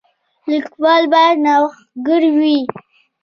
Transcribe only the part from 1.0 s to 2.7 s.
باید نوښتګر وي.